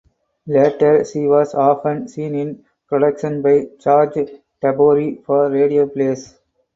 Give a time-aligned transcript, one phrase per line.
[0.47, 6.39] Later she was often seen in productions by George Tabori for radio plays.